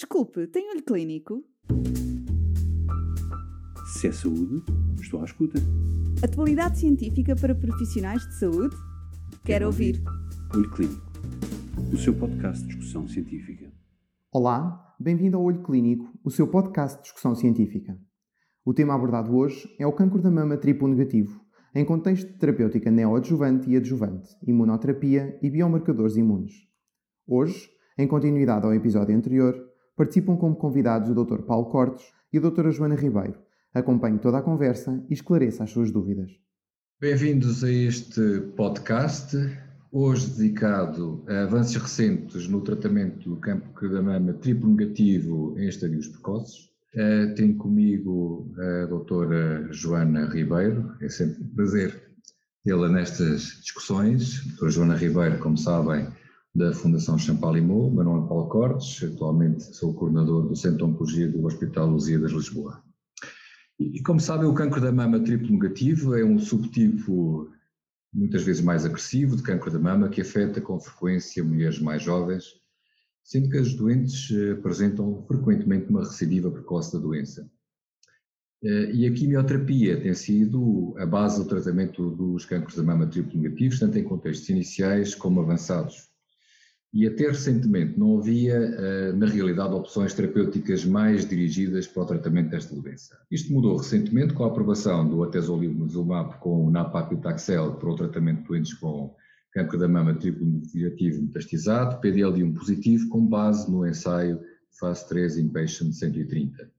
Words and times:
Desculpe, 0.00 0.46
tem 0.46 0.70
olho 0.70 0.82
clínico? 0.82 1.44
Se 3.92 4.08
é 4.08 4.12
saúde, 4.12 4.64
estou 4.98 5.20
à 5.20 5.24
escuta. 5.24 5.60
Atualidade 6.24 6.78
científica 6.78 7.36
para 7.36 7.54
profissionais 7.54 8.26
de 8.26 8.38
saúde? 8.38 8.74
Quero 9.44 9.66
ouvir. 9.66 10.02
Olho 10.54 10.70
Clínico, 10.70 11.02
o 11.92 11.98
seu 11.98 12.14
podcast 12.18 12.62
de 12.62 12.68
discussão 12.68 13.06
científica. 13.06 13.70
Olá, 14.32 14.96
bem-vindo 14.98 15.36
ao 15.36 15.42
Olho 15.42 15.62
Clínico, 15.62 16.10
o 16.24 16.30
seu 16.30 16.48
podcast 16.48 16.96
de 16.96 17.02
discussão 17.02 17.34
científica. 17.34 17.94
O 18.64 18.72
tema 18.72 18.94
abordado 18.94 19.36
hoje 19.36 19.68
é 19.78 19.86
o 19.86 19.92
cancro 19.92 20.22
da 20.22 20.30
mama 20.30 20.56
triplo 20.56 20.88
negativo, 20.88 21.44
em 21.74 21.84
contexto 21.84 22.26
de 22.26 22.38
terapêutica 22.38 22.90
neoadjuvante 22.90 23.68
e 23.68 23.76
adjuvante, 23.76 24.30
imunoterapia 24.46 25.38
e 25.42 25.50
biomarcadores 25.50 26.16
imunes. 26.16 26.54
Hoje, 27.26 27.68
em 27.98 28.08
continuidade 28.08 28.64
ao 28.64 28.72
episódio 28.72 29.14
anterior, 29.14 29.69
participam 30.00 30.34
como 30.34 30.56
convidados 30.56 31.10
o 31.10 31.14
Dr. 31.14 31.42
Paulo 31.42 31.66
Cortes 31.66 32.06
e 32.32 32.38
a 32.38 32.40
Dra. 32.40 32.70
Joana 32.70 32.94
Ribeiro. 32.94 33.34
Acompanhe 33.74 34.18
toda 34.18 34.38
a 34.38 34.42
conversa 34.42 35.04
e 35.10 35.12
esclareça 35.12 35.64
as 35.64 35.70
suas 35.70 35.90
dúvidas. 35.90 36.30
Bem-vindos 36.98 37.62
a 37.62 37.70
este 37.70 38.40
podcast, 38.56 39.36
hoje 39.92 40.30
dedicado 40.30 41.22
a 41.28 41.42
avanços 41.42 41.76
recentes 41.76 42.48
no 42.48 42.62
tratamento 42.62 43.28
do 43.28 43.36
cancro 43.36 43.92
da 43.92 44.00
mama 44.00 44.32
triplo 44.32 44.70
negativo 44.70 45.54
em 45.58 45.68
estadios 45.68 46.08
precoces. 46.08 46.70
Uh, 46.94 47.34
tenho 47.34 47.56
comigo 47.56 48.50
a 48.56 48.86
doutora 48.86 49.68
Joana 49.70 50.24
Ribeiro, 50.30 50.94
é 51.02 51.10
sempre 51.10 51.44
um 51.44 51.48
prazer 51.48 52.10
tê-la 52.64 52.88
nestas 52.88 53.60
discussões. 53.60 54.40
A 54.62 54.68
Joana 54.70 54.96
Ribeiro, 54.96 55.38
como 55.40 55.58
sabem, 55.58 56.08
da 56.54 56.72
Fundação 56.72 57.16
nome 58.04 58.24
é 58.24 58.28
Paulo 58.28 58.48
Cortes, 58.48 59.02
atualmente 59.02 59.62
sou 59.74 59.94
coordenador 59.94 60.48
do 60.48 60.56
Centro 60.56 60.78
de 60.78 60.84
Oncologia 60.84 61.28
do 61.28 61.44
Hospital 61.44 61.88
Lusíadas 61.88 62.32
Lisboa. 62.32 62.82
E 63.78 64.02
como 64.02 64.20
sabem, 64.20 64.46
o 64.46 64.54
cancro 64.54 64.80
da 64.80 64.92
mama 64.92 65.20
triplo 65.20 65.50
negativo 65.50 66.16
é 66.16 66.24
um 66.24 66.38
subtipo 66.38 67.50
muitas 68.12 68.42
vezes 68.42 68.62
mais 68.62 68.84
agressivo 68.84 69.36
de 69.36 69.42
cancro 69.42 69.70
da 69.70 69.78
mama 69.78 70.08
que 70.08 70.20
afeta 70.20 70.60
com 70.60 70.78
frequência 70.80 71.44
mulheres 71.44 71.78
mais 71.78 72.02
jovens 72.02 72.60
sendo 73.30 73.48
que 73.48 73.58
as 73.58 73.74
doentes 73.74 74.28
eh, 74.32 74.52
apresentam 74.52 75.24
frequentemente 75.26 75.88
uma 75.88 76.00
recidiva 76.00 76.50
precoce 76.50 76.92
da 76.92 76.98
doença. 76.98 77.48
Eh, 78.62 78.90
e 78.92 79.06
a 79.06 79.12
quimioterapia 79.12 80.00
tem 80.00 80.14
sido 80.14 80.94
a 80.98 81.06
base 81.06 81.42
do 81.42 81.48
tratamento 81.48 82.10
dos 82.10 82.44
cancros 82.44 82.76
da 82.76 82.82
mama 82.82 83.06
triplo 83.06 83.40
negativos, 83.40 83.78
tanto 83.78 83.98
em 83.98 84.04
contextos 84.04 84.48
iniciais 84.48 85.14
como 85.14 85.40
avançados. 85.40 86.09
E 86.92 87.06
até 87.06 87.28
recentemente 87.28 87.96
não 87.96 88.18
havia, 88.18 88.54
eh, 88.54 89.12
na 89.12 89.26
realidade, 89.26 89.74
opções 89.74 90.12
terapêuticas 90.12 90.84
mais 90.84 91.24
dirigidas 91.24 91.86
para 91.86 92.02
o 92.02 92.06
tratamento 92.06 92.50
desta 92.50 92.74
doença. 92.74 93.16
Isto 93.30 93.52
mudou 93.52 93.76
recentemente 93.76 94.34
com 94.34 94.42
a 94.42 94.48
aprovação 94.48 95.08
do 95.08 95.22
atezolizumab 95.22 96.38
com 96.38 96.66
o 96.66 96.70
nab-paclitaxel 96.70 97.74
para 97.74 97.90
o 97.90 97.94
tratamento 97.94 98.42
de 98.42 98.48
doentes 98.48 98.74
com 98.74 99.14
cancro 99.52 99.78
da 99.78 99.86
mama 99.86 100.14
triplo 100.14 100.46
negativo 100.74 101.22
metastizado, 101.22 102.00
PDL1 102.00 102.54
positivo, 102.54 103.08
com 103.08 103.24
base 103.24 103.70
no 103.70 103.86
ensaio 103.86 104.40
fase 104.78 105.08
3 105.08 105.38
em 105.38 105.48
patient 105.48 105.92
130. 105.92 106.70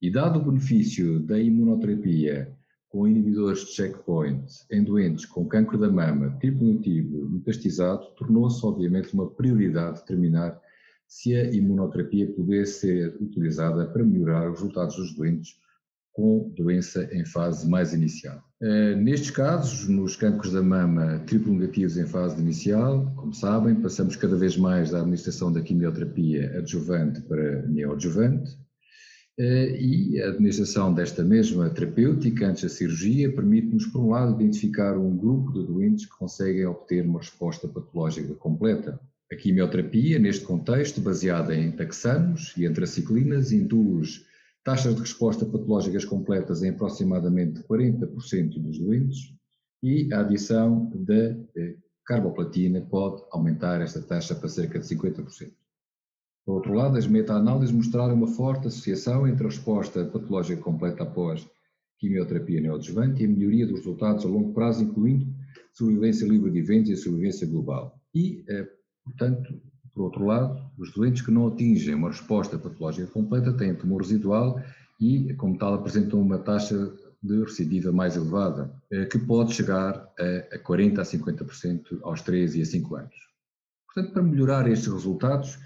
E 0.00 0.10
dado 0.10 0.38
o 0.38 0.44
benefício 0.44 1.20
da 1.20 1.38
imunoterapia 1.38 2.50
com 2.94 3.08
inibidores 3.08 3.64
de 3.64 3.72
checkpoint 3.72 4.46
em 4.70 4.84
doentes 4.84 5.26
com 5.26 5.48
cancro 5.48 5.76
da 5.76 5.90
mama 5.90 6.30
triplo 6.38 6.68
negativo 6.68 7.28
metastizado, 7.28 8.06
tornou-se 8.16 8.64
obviamente 8.64 9.12
uma 9.12 9.28
prioridade 9.28 9.98
determinar 9.98 10.60
se 11.08 11.34
a 11.34 11.52
imunoterapia 11.52 12.32
pudesse 12.32 12.82
ser 12.82 13.16
utilizada 13.20 13.84
para 13.88 14.04
melhorar 14.04 14.48
os 14.48 14.60
resultados 14.60 14.94
dos 14.94 15.12
doentes 15.12 15.56
com 16.12 16.52
doença 16.56 17.08
em 17.12 17.24
fase 17.24 17.68
mais 17.68 17.92
inicial. 17.92 18.40
Uh, 18.62 18.94
nestes 18.96 19.32
casos, 19.32 19.88
nos 19.88 20.14
cancros 20.14 20.52
da 20.52 20.62
mama 20.62 21.18
triplo 21.26 21.52
negativos 21.52 21.98
em 21.98 22.06
fase 22.06 22.40
inicial, 22.40 23.12
como 23.16 23.34
sabem, 23.34 23.74
passamos 23.74 24.14
cada 24.14 24.36
vez 24.36 24.56
mais 24.56 24.92
da 24.92 25.00
administração 25.00 25.52
da 25.52 25.60
quimioterapia 25.60 26.58
adjuvante 26.58 27.20
para 27.22 27.62
neoadjuvante, 27.66 28.56
e 29.38 30.20
a 30.22 30.28
administração 30.28 30.94
desta 30.94 31.24
mesma 31.24 31.68
terapêutica 31.70 32.46
antes 32.46 32.62
da 32.62 32.68
cirurgia 32.68 33.32
permite-nos, 33.32 33.86
por 33.86 34.00
um 34.00 34.10
lado, 34.10 34.40
identificar 34.40 34.96
um 34.96 35.16
grupo 35.16 35.52
de 35.52 35.66
doentes 35.66 36.06
que 36.06 36.16
conseguem 36.16 36.66
obter 36.66 37.04
uma 37.04 37.18
resposta 37.18 37.66
patológica 37.66 38.34
completa. 38.34 39.00
A 39.32 39.36
quimioterapia, 39.36 40.18
neste 40.18 40.44
contexto, 40.44 41.00
baseada 41.00 41.54
em 41.54 41.72
taxanos 41.72 42.54
e 42.56 42.66
antraciclinas, 42.66 43.50
induz 43.50 44.24
taxas 44.62 44.94
de 44.94 45.00
resposta 45.00 45.44
patológicas 45.44 46.04
completas 46.04 46.62
em 46.62 46.70
aproximadamente 46.70 47.60
40% 47.64 48.62
dos 48.62 48.78
doentes 48.78 49.34
e 49.82 50.12
a 50.12 50.20
adição 50.20 50.90
da 50.94 51.36
eh, 51.56 51.76
carboplatina 52.06 52.80
pode 52.80 53.22
aumentar 53.30 53.82
esta 53.82 54.00
taxa 54.00 54.34
para 54.34 54.48
cerca 54.48 54.78
de 54.78 54.86
50%. 54.86 55.52
Por 56.44 56.56
outro 56.56 56.74
lado, 56.74 56.98
as 56.98 57.06
meta-análises 57.06 57.74
mostraram 57.74 58.14
uma 58.14 58.26
forte 58.26 58.66
associação 58.66 59.26
entre 59.26 59.46
a 59.46 59.48
resposta 59.48 60.04
patológica 60.04 60.60
completa 60.60 61.02
após 61.02 61.46
quimioterapia 61.98 62.60
neoadjuvante 62.60 63.22
e 63.22 63.26
a 63.26 63.28
melhoria 63.28 63.66
dos 63.66 63.78
resultados 63.78 64.24
a 64.24 64.28
longo 64.28 64.52
prazo, 64.52 64.82
incluindo 64.82 65.26
sobrevivência 65.72 66.26
livre 66.26 66.50
de 66.50 66.58
eventos 66.58 66.90
e 66.90 66.96
sobrevivência 66.96 67.46
global. 67.46 67.98
E, 68.14 68.44
eh, 68.48 68.68
portanto, 69.04 69.54
por 69.94 70.02
outro 70.04 70.26
lado, 70.26 70.70
os 70.76 70.92
doentes 70.92 71.22
que 71.22 71.30
não 71.30 71.46
atingem 71.46 71.94
uma 71.94 72.10
resposta 72.10 72.58
patológica 72.58 73.06
completa 73.06 73.52
têm 73.52 73.74
tumor 73.74 74.02
residual 74.02 74.60
e, 75.00 75.32
como 75.34 75.56
tal, 75.56 75.74
apresentam 75.74 76.20
uma 76.20 76.38
taxa 76.38 76.92
de 77.22 77.40
recidiva 77.40 77.90
mais 77.90 78.16
elevada, 78.16 78.70
eh, 78.92 79.06
que 79.06 79.18
pode 79.18 79.54
chegar 79.54 80.12
a 80.52 80.58
40% 80.58 80.98
a 80.98 81.04
50% 81.04 82.00
aos 82.02 82.20
3 82.20 82.56
e 82.56 82.62
a 82.62 82.66
5 82.66 82.96
anos. 82.96 83.14
Portanto, 83.86 84.12
para 84.12 84.22
melhorar 84.22 84.70
estes 84.70 84.92
resultados 84.92 85.58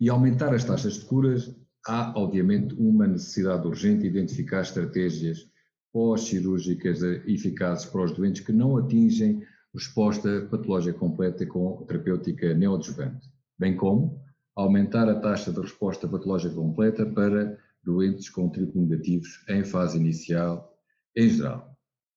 e 0.00 0.10
aumentar 0.10 0.54
as 0.54 0.64
taxas 0.64 0.94
de 0.94 1.04
curas, 1.04 1.54
há, 1.86 2.12
obviamente, 2.16 2.74
uma 2.74 3.06
necessidade 3.06 3.66
urgente 3.66 4.02
de 4.02 4.08
identificar 4.08 4.62
estratégias 4.62 5.48
pós-cirúrgicas 5.92 7.02
eficazes 7.26 7.86
para 7.86 8.04
os 8.04 8.12
doentes 8.12 8.42
que 8.42 8.52
não 8.52 8.76
atingem 8.76 9.42
resposta 9.74 10.46
patológica 10.50 10.98
completa 10.98 11.46
com 11.46 11.84
terapêutica 11.86 12.54
neoadjuvante 12.54 13.30
bem 13.58 13.76
como 13.76 14.20
aumentar 14.54 15.08
a 15.08 15.18
taxa 15.20 15.52
de 15.52 15.60
resposta 15.60 16.08
patológica 16.08 16.54
completa 16.54 17.06
para 17.06 17.58
doentes 17.82 18.28
com 18.28 18.48
triplo 18.48 18.82
negativos 18.82 19.44
em 19.48 19.64
fase 19.64 19.98
inicial 19.98 20.74
em 21.16 21.28
geral. 21.28 21.74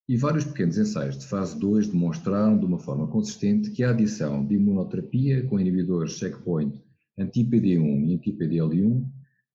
E 0.08 0.18
vários 0.18 0.44
pequenos 0.44 0.78
ensaios 0.78 1.18
de 1.20 1.28
fase 1.28 1.60
2 1.60 1.88
demonstraram 1.88 2.58
de 2.58 2.66
uma 2.66 2.80
forma 2.80 3.08
consistente 3.08 3.70
que 3.72 3.84
a 3.84 3.92
adição 3.92 4.46
de 4.46 4.56
imunoterapia 4.56 5.46
com 5.48 5.60
inibidores 5.60 6.14
checkpoint 6.14 6.82
anti-PD1 7.20 8.10
e 8.10 8.16
anti-PDL1 8.16 9.06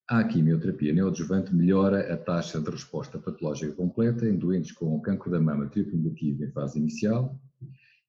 à 0.09 0.23
quimioterapia 0.23 0.93
neoadjuvante 0.93 1.55
melhora 1.55 2.13
a 2.13 2.17
taxa 2.17 2.61
de 2.61 2.71
resposta 2.71 3.19
patológica 3.19 3.73
completa 3.73 4.29
em 4.29 4.37
doentes 4.37 4.73
com 4.73 5.01
cancro 5.01 5.31
da 5.31 5.41
mama 5.41 5.69
triplo 5.69 5.99
em 5.99 6.51
fase 6.51 6.79
inicial. 6.79 7.41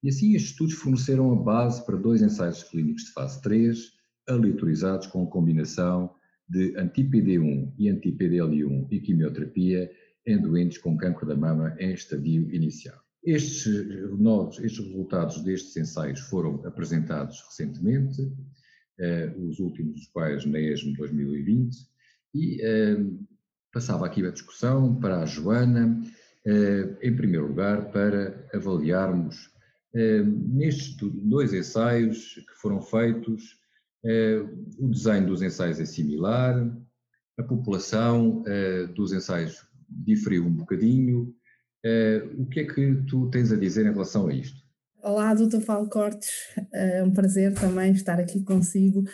E 0.02 0.10
assim 0.10 0.34
estes 0.34 0.50
estudos 0.50 0.74
forneceram 0.74 1.32
a 1.32 1.42
base 1.42 1.84
para 1.86 1.96
dois 1.96 2.20
ensaios 2.20 2.62
clínicos 2.64 3.04
de 3.04 3.12
fase 3.12 3.40
3, 3.40 3.92
aleatorizados 4.28 5.06
com 5.06 5.26
combinação 5.26 6.14
de 6.48 6.76
anti-PD1 6.76 7.72
e 7.78 7.88
anti-PDL1 7.88 8.86
e 8.90 9.00
quimioterapia 9.00 9.90
em 10.26 10.40
doentes 10.40 10.78
com 10.78 10.96
cancro 10.96 11.26
da 11.26 11.36
mama 11.36 11.74
em 11.78 11.92
estadio 11.92 12.52
inicial. 12.54 13.00
Estes, 13.24 13.66
novos, 14.18 14.58
estes 14.60 14.86
resultados 14.86 15.42
destes 15.42 15.76
ensaios 15.76 16.20
foram 16.20 16.64
apresentados 16.64 17.42
recentemente, 17.48 18.30
os 19.38 19.58
últimos 19.58 19.94
dos 19.94 20.06
quais 20.08 20.44
na 20.46 20.58
ESMO 20.58 20.94
2020, 20.96 21.76
e 22.34 22.58
eh, 22.62 22.96
passava 23.72 24.06
aqui 24.06 24.24
a 24.24 24.30
discussão 24.30 24.94
para 24.96 25.20
a 25.20 25.26
Joana, 25.26 26.02
eh, 26.46 26.96
em 27.02 27.14
primeiro 27.14 27.48
lugar, 27.48 27.90
para 27.90 28.48
avaliarmos 28.54 29.50
eh, 29.96 30.22
nestes 30.22 30.94
dois 31.00 31.54
ensaios 31.54 32.34
que 32.34 32.54
foram 32.60 32.82
feitos, 32.82 33.58
eh, 34.04 34.44
o 34.78 34.88
desenho 34.88 35.26
dos 35.26 35.40
ensaios 35.40 35.80
é 35.80 35.86
similar, 35.86 36.70
a 37.38 37.42
população 37.42 38.44
eh, 38.46 38.86
dos 38.88 39.12
ensaios 39.14 39.66
diferiu 39.88 40.44
um 40.44 40.52
bocadinho. 40.52 41.34
O 42.36 42.46
que 42.46 42.60
é 42.60 42.64
que 42.64 42.96
tu 43.08 43.30
tens 43.30 43.52
a 43.52 43.56
dizer 43.56 43.86
em 43.86 43.92
relação 43.92 44.26
a 44.26 44.34
isto? 44.34 44.65
Olá, 45.06 45.32
doutor 45.34 45.62
Paulo 45.62 45.88
Cortes, 45.88 46.28
é 46.72 47.00
um 47.00 47.12
prazer 47.12 47.54
também 47.54 47.92
estar 47.92 48.18
aqui 48.18 48.42
consigo. 48.42 49.04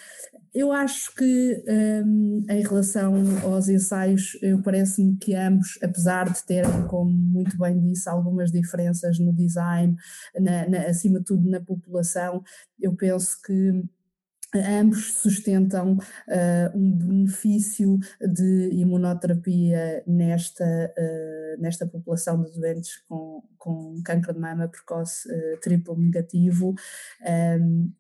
Eu 0.55 0.73
acho 0.73 1.15
que 1.15 1.63
um, 1.69 2.47
em 2.49 2.63
relação 2.63 3.15
aos 3.45 3.69
ensaios, 3.69 4.39
eu 4.41 4.63
parece-me 4.63 5.19
que 5.19 5.35
ambos, 5.35 5.79
apesar 5.83 6.33
de 6.33 6.43
terem, 6.45 6.87
como 6.89 7.11
muito 7.11 7.59
bem 7.59 7.79
disse, 7.79 8.09
algumas 8.09 8.51
diferenças 8.51 9.19
no 9.19 9.35
design, 9.35 9.95
na, 10.41 10.67
na, 10.67 10.79
acima 10.87 11.19
de 11.19 11.27
tudo 11.27 11.47
na 11.51 11.61
população, 11.61 12.43
eu 12.81 12.97
penso 12.97 13.37
que 13.43 13.85
ambos 14.59 15.15
sustentam 15.15 15.95
uh, 15.95 16.77
um 16.77 16.91
benefício 16.93 17.99
de 18.21 18.71
imunoterapia 18.73 20.03
nesta, 20.07 20.65
uh, 20.65 21.61
nesta 21.61 21.87
população 21.87 22.43
de 22.43 22.61
doentes 22.61 23.03
com, 23.09 23.43
com 23.59 24.01
câncer 24.05 24.35
de 24.35 24.41
mama 24.41 24.69
precoce 24.69 25.29
uh, 25.29 25.61
triplo 25.61 25.97
negativo. 25.97 26.75
Um, 27.59 27.93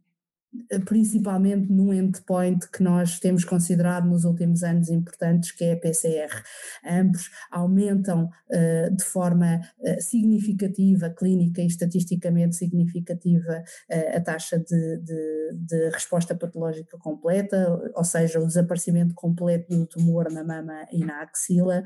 principalmente 0.84 1.70
num 1.72 1.92
endpoint 1.92 2.68
que 2.70 2.82
nós 2.82 3.18
temos 3.18 3.44
considerado 3.44 4.06
nos 4.08 4.24
últimos 4.24 4.62
anos 4.62 4.88
importantes, 4.90 5.50
que 5.50 5.64
é 5.64 5.72
a 5.72 5.76
PCR. 5.76 6.42
Ambos 6.84 7.30
aumentam 7.50 8.24
uh, 8.24 8.94
de 8.94 9.04
forma 9.04 9.60
uh, 9.78 10.02
significativa, 10.02 11.10
clínica 11.10 11.62
e 11.62 11.66
estatisticamente 11.66 12.56
significativa, 12.56 13.64
uh, 13.90 14.16
a 14.16 14.20
taxa 14.20 14.58
de, 14.58 14.98
de, 14.98 15.50
de, 15.54 15.90
resposta 15.90 16.34
patológica 16.34 16.98
completa, 16.98 17.80
ou 17.94 18.04
seja, 18.04 18.38
o 18.38 18.46
desaparecimento 18.46 19.14
completo 19.14 19.70
do 19.70 19.86
tumor 19.86 20.30
na 20.30 20.44
mama 20.44 20.86
e 20.92 21.04
na 21.04 21.22
axila, 21.22 21.82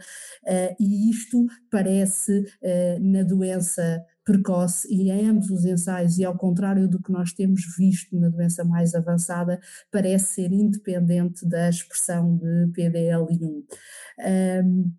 e 0.79 1.11
isto 1.11 1.47
parece 1.71 2.45
na 3.01 3.23
doença 3.23 4.05
precoce 4.27 4.93
e 4.93 5.09
em 5.11 5.29
ambos 5.29 5.51
os 5.51 5.65
ensaios, 5.65 6.19
e 6.19 6.25
ao 6.25 6.37
contrário 6.37 6.89
do 6.89 7.01
que 7.01 7.13
nós 7.13 7.33
temos 7.33 7.63
visto 7.79 8.19
na 8.19 8.29
doença 8.29 8.65
mais 8.65 8.95
avançada, 8.95 9.61
parece 9.91 10.35
ser 10.35 10.53
independente 10.53 11.47
da 11.47 11.71
expressão 11.71 12.37
de 12.37 12.67
PDL1. 12.73 13.65
Um, 14.19 14.93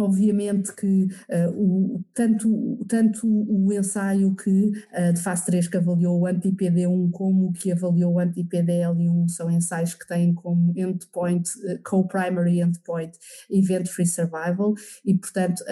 Obviamente 0.00 0.74
que 0.74 1.04
uh, 1.28 1.50
o, 1.50 2.04
tanto, 2.14 2.84
tanto 2.88 3.26
o 3.26 3.70
ensaio 3.70 4.34
que, 4.34 4.72
uh, 4.94 5.12
de 5.12 5.20
fase 5.20 5.44
3 5.44 5.68
que 5.68 5.76
avaliou 5.76 6.20
o 6.20 6.26
anti-PD1 6.26 7.10
como 7.10 7.48
o 7.48 7.52
que 7.52 7.70
avaliou 7.70 8.14
o 8.14 8.18
anti-PDL1 8.18 9.28
são 9.28 9.50
ensaios 9.50 9.92
que 9.92 10.06
têm 10.08 10.32
como 10.32 10.72
endpoint, 10.74 11.50
uh, 11.58 11.78
co-primary 11.84 12.60
endpoint, 12.60 13.12
event-free 13.50 14.06
survival 14.06 14.74
e, 15.04 15.14
portanto, 15.14 15.62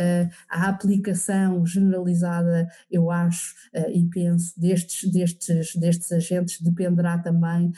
a 0.50 0.69
aplicação 0.69 1.64
generalizada, 1.64 2.69
eu 2.90 3.10
acho 3.10 3.54
e 3.92 4.04
penso, 4.06 4.52
destes, 4.58 5.10
destes, 5.10 5.74
destes 5.76 6.12
agentes 6.12 6.60
dependerá 6.60 7.19
também 7.19 7.72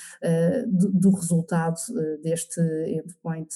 do, 0.66 0.90
do, 0.92 1.10
resultado 1.10 1.76
deste 2.22 2.60
endpoint 2.88 3.48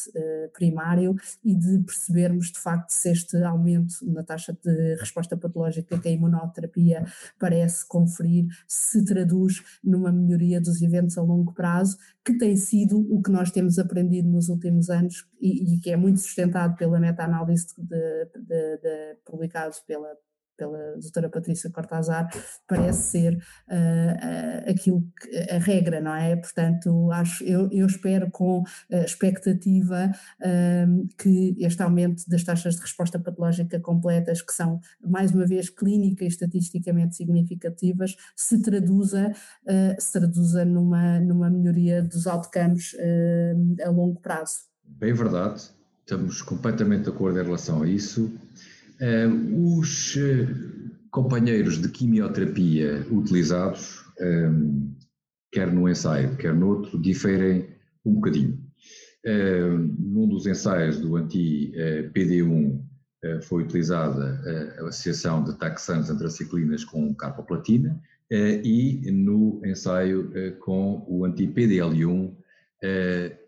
primário 0.52 1.16
e 1.44 1.54
de 1.54 1.78
percebermos, 1.80 2.52
de 2.52 2.58
facto, 2.58 2.83
facto 2.84 2.90
se 2.90 3.10
este 3.10 3.42
aumento 3.42 3.94
na 4.02 4.22
taxa 4.22 4.56
de 4.62 4.96
resposta 4.96 5.36
patológica 5.36 5.98
que 5.98 6.08
a 6.08 6.12
imunoterapia 6.12 7.04
parece 7.38 7.86
conferir 7.86 8.46
se 8.68 9.04
traduz 9.04 9.62
numa 9.82 10.12
melhoria 10.12 10.60
dos 10.60 10.82
eventos 10.82 11.16
a 11.18 11.22
longo 11.22 11.52
prazo, 11.52 11.96
que 12.24 12.36
tem 12.36 12.56
sido 12.56 12.98
o 13.12 13.22
que 13.22 13.30
nós 13.30 13.50
temos 13.50 13.78
aprendido 13.78 14.28
nos 14.28 14.48
últimos 14.48 14.90
anos 14.90 15.26
e, 15.40 15.74
e 15.74 15.80
que 15.80 15.90
é 15.90 15.96
muito 15.96 16.20
sustentado 16.20 16.76
pela 16.76 17.00
meta-análise 17.00 17.66
publicada 19.24 19.74
pela 19.86 20.16
pela 20.56 20.96
doutora 21.00 21.28
Patrícia 21.28 21.70
Cortazar, 21.70 22.28
parece 22.66 23.10
ser 23.10 23.34
uh, 23.34 23.36
uh, 23.36 24.70
aquilo 24.70 25.04
que, 25.20 25.36
a 25.50 25.58
regra, 25.58 26.00
não 26.00 26.14
é? 26.14 26.36
Portanto, 26.36 27.10
acho, 27.12 27.44
eu, 27.44 27.68
eu 27.70 27.86
espero 27.86 28.30
com 28.30 28.60
uh, 28.60 28.96
expectativa 29.04 30.10
que 31.18 31.56
este 31.58 31.82
aumento 31.82 32.28
das 32.28 32.44
taxas 32.44 32.76
de 32.76 32.82
resposta 32.82 33.18
patológica 33.18 33.80
completas, 33.80 34.42
que 34.42 34.52
são, 34.52 34.80
mais 35.04 35.32
uma 35.32 35.46
vez, 35.46 35.68
clínica 35.70 36.24
e 36.24 36.28
estatisticamente 36.28 37.16
significativas, 37.16 38.16
se 38.36 38.60
traduza, 38.60 39.32
se 39.98 40.12
traduza 40.12 40.64
numa, 40.64 41.18
numa 41.20 41.50
melhoria 41.50 42.02
dos 42.02 42.26
outcomes 42.26 42.96
a 43.84 43.90
longo 43.90 44.20
prazo. 44.20 44.60
Bem 44.84 45.12
verdade, 45.12 45.70
estamos 46.00 46.42
completamente 46.42 47.04
de 47.04 47.10
acordo 47.10 47.38
em 47.40 47.44
relação 47.44 47.82
a 47.82 47.88
isso. 47.88 48.30
Os 49.52 50.16
uh, 50.16 50.46
companheiros 51.10 51.80
de 51.80 51.88
quimioterapia 51.88 53.06
utilizados, 53.10 54.04
um, 54.20 54.94
quer 55.52 55.72
no 55.72 55.88
ensaio, 55.88 56.36
quer 56.36 56.54
no 56.54 56.68
outro, 56.68 57.00
diferem 57.00 57.68
um 58.04 58.14
bocadinho. 58.14 58.58
Num 59.98 60.28
dos 60.28 60.46
ensaios 60.46 60.98
do 60.98 61.16
anti-PD1 61.16 62.78
foi 63.44 63.62
utilizada 63.62 64.38
a 64.78 64.88
associação 64.88 65.42
de 65.42 65.56
taxanos 65.56 66.10
antraciclinas 66.10 66.84
com 66.84 67.14
carboplatina 67.14 67.98
e 68.30 69.10
no 69.10 69.62
ensaio 69.64 70.30
com 70.58 71.06
o 71.08 71.24
anti-PDL1 71.24 72.34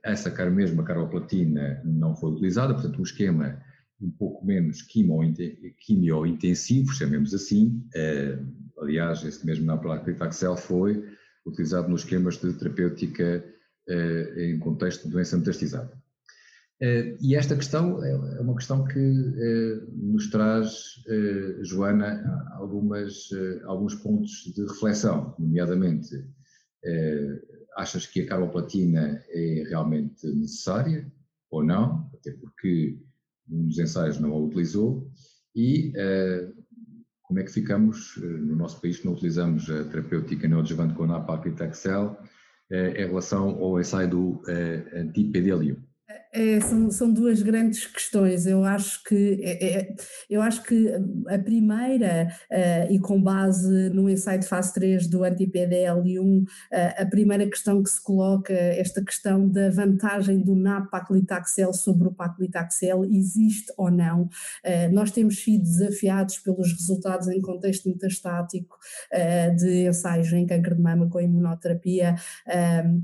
essa 0.02 0.31
mesma 0.50 0.82
carboplatina 0.82 1.82
não 1.85 2.17
foi 2.17 2.32
utilizada, 2.32 2.73
portanto 2.73 2.99
o 2.99 3.02
esquema 3.02 3.61
um 4.00 4.10
pouco 4.10 4.44
menos 4.44 4.82
quimio-intensivo, 4.82 6.93
chamemos 6.93 7.32
assim. 7.34 7.82
Uh, 7.94 8.82
aliás, 8.82 9.22
esse 9.25 9.46
mesmo 9.46 9.66
Naproxen 9.66 10.16
foi 10.56 11.04
utilizado 11.46 11.88
nos 11.88 12.02
esquemas 12.02 12.38
de 12.38 12.52
terapêutica 12.52 13.44
uh, 13.88 14.40
em 14.40 14.58
contexto 14.58 15.04
de 15.04 15.12
doença 15.12 15.37
metastizada. 15.37 15.93
Uh, 16.82 17.16
e 17.20 17.34
esta 17.34 17.56
questão 17.56 18.04
é, 18.04 18.10
é 18.10 18.40
uma 18.40 18.54
questão 18.54 18.84
que 18.84 18.98
nos 19.94 20.28
traz, 20.28 21.02
Joana, 21.62 22.50
algumas, 22.52 23.31
alguns 23.64 23.94
pontos 23.94 24.52
de 24.54 24.62
reflexão, 24.62 25.34
nomeadamente, 25.38 26.22
achas 27.76 28.06
que 28.06 28.20
a 28.20 28.26
carboplatina 28.26 29.25
é 29.31 29.64
realmente 29.69 30.26
necessária 30.26 31.10
ou 31.50 31.64
não? 31.64 32.10
Até 32.14 32.32
porque 32.32 32.99
um 33.50 33.66
dos 33.66 33.78
ensaios 33.78 34.19
não 34.19 34.32
a 34.32 34.38
utilizou 34.38 35.10
e 35.54 35.93
uh, 35.96 36.64
como 37.22 37.40
é 37.40 37.43
que 37.43 37.52
ficamos 37.52 38.16
uh, 38.16 38.26
no 38.26 38.56
nosso 38.56 38.81
país 38.81 38.98
que 38.98 39.06
não 39.06 39.12
utilizamos 39.12 39.69
a 39.70 39.84
terapêutica 39.84 40.48
neoadjuvante 40.48 40.94
com 40.94 41.10
a 41.12 41.20
paclitaxel 41.20 42.19
uh, 42.70 42.75
em 42.75 43.06
relação 43.06 43.50
ao 43.62 43.81
ensaio 43.81 44.10
do 44.10 44.28
uh, 44.31 44.43
anti-PDL1? 44.94 45.76
É, 46.32 46.61
são, 46.61 46.90
são 46.90 47.12
duas 47.12 47.43
grandes 47.43 47.87
questões. 47.87 48.46
Eu 48.46 48.64
acho 48.64 49.02
que, 49.05 49.40
é, 49.43 49.78
é, 49.78 49.94
eu 50.28 50.43
acho 50.43 50.62
que 50.62 50.93
a 51.28 51.38
primeira, 51.38 52.28
uh, 52.50 52.93
e 52.93 52.99
com 52.99 53.20
base 53.20 53.90
no 53.90 54.08
ensaio 54.11 54.40
de 54.40 54.46
fase 54.46 54.75
3 54.75 55.06
do 55.06 55.25
anti-PDL1, 55.25 56.43
uh, 56.43 56.46
a 56.99 57.06
primeira 57.06 57.46
questão 57.46 57.82
que 57.82 57.90
se 57.90 58.02
coloca, 58.02 58.52
esta 58.52 59.02
questão 59.02 59.49
da 59.49 59.70
vantagem 59.70 60.40
do 60.40 60.55
NAP-paclitaxel 60.55 61.73
sobre 61.73 62.08
o 62.08 62.12
paclitaxel, 62.12 63.05
existe 63.05 63.73
ou 63.76 63.90
não? 63.90 64.28
Nós 64.92 65.11
temos 65.11 65.42
sido 65.42 65.62
desafiados 65.62 66.38
pelos 66.38 66.73
resultados 66.73 67.28
em 67.28 67.40
contexto 67.40 67.88
metastático 67.88 68.76
de 69.56 69.88
ensaios 69.88 70.33
em 70.33 70.47
câncer 70.47 70.75
de 70.75 70.83
mama 70.83 71.09
com 71.09 71.21
imunoterapia, 71.21 72.14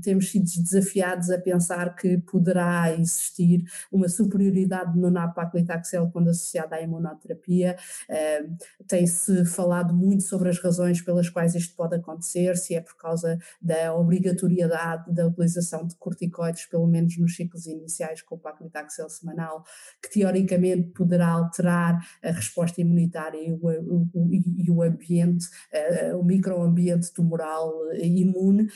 temos 0.01 0.31
sido 0.31 0.45
desafiados 0.45 1.29
a 1.29 1.37
pensar 1.37 1.95
que 1.95 2.17
poderá 2.17 2.95
existir 3.13 3.63
uma 3.91 4.09
superioridade 4.09 4.97
no 4.97 5.09
nab-paclitaxel 5.09 6.09
quando 6.11 6.29
associada 6.29 6.75
à 6.75 6.81
imunoterapia. 6.81 7.77
Uh, 8.09 8.57
Tem-se 8.87 9.45
falado 9.45 9.93
muito 9.93 10.23
sobre 10.23 10.49
as 10.49 10.59
razões 10.59 11.01
pelas 11.01 11.29
quais 11.29 11.55
isto 11.55 11.75
pode 11.75 11.95
acontecer, 11.95 12.57
se 12.57 12.75
é 12.75 12.81
por 12.81 12.95
causa 12.97 13.37
da 13.61 13.93
obrigatoriedade 13.95 15.11
da 15.13 15.27
utilização 15.27 15.85
de 15.87 15.95
corticoides, 15.95 16.65
pelo 16.65 16.87
menos 16.87 17.17
nos 17.17 17.35
ciclos 17.35 17.65
iniciais 17.65 18.21
com 18.21 18.35
o 18.35 18.39
paclitaxel 18.39 19.09
semanal, 19.09 19.63
que 20.01 20.09
teoricamente 20.09 20.89
poderá 20.89 21.29
alterar 21.29 22.05
a 22.23 22.31
resposta 22.31 22.81
imunitária 22.81 23.39
e 23.39 23.51
o, 23.51 24.09
o, 24.13 24.29
e 24.33 24.69
o 24.69 24.81
ambiente, 24.81 25.45
uh, 25.73 26.17
o 26.17 26.23
microambiente 26.23 27.11
tumoral 27.13 27.71
imune. 27.93 28.67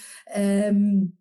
Um, 0.74 1.12